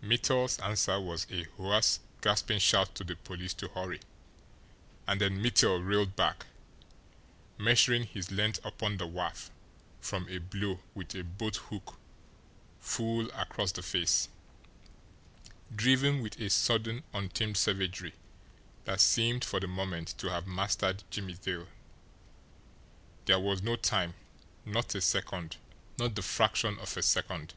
Mittel's 0.00 0.60
answer 0.60 1.00
was 1.00 1.26
a 1.30 1.42
hoarse, 1.56 1.98
gasping 2.22 2.60
shout 2.60 2.94
to 2.94 3.02
the 3.02 3.16
police 3.16 3.52
to 3.54 3.66
hurry 3.66 3.98
and 5.08 5.20
then 5.20 5.42
Mittel 5.42 5.84
reeled 5.84 6.14
back, 6.14 6.46
measuring 7.58 8.04
his 8.04 8.30
length 8.30 8.64
upon 8.64 8.98
the 8.98 9.08
wharf 9.08 9.50
from 10.00 10.28
a 10.28 10.38
blow 10.38 10.78
with 10.94 11.16
a 11.16 11.24
boat 11.24 11.56
hook 11.56 11.98
full 12.78 13.32
across 13.32 13.72
the 13.72 13.82
face, 13.82 14.28
driven 15.74 16.22
with 16.22 16.38
a 16.38 16.50
sudden, 16.50 17.02
untamed 17.12 17.56
savagery 17.56 18.14
that 18.84 19.00
seemed 19.00 19.44
for 19.44 19.58
the 19.58 19.66
moment 19.66 20.16
to 20.18 20.30
have 20.30 20.46
mastered 20.46 21.02
Jimmie 21.10 21.34
Dale. 21.34 21.66
There 23.24 23.40
was 23.40 23.60
no 23.60 23.74
time 23.74 24.14
not 24.64 24.94
a 24.94 25.00
second 25.00 25.56
not 25.98 26.14
the 26.14 26.22
fraction 26.22 26.78
of 26.78 26.96
a 26.96 27.02
second. 27.02 27.54